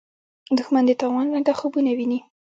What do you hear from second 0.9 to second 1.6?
تاوان رنګه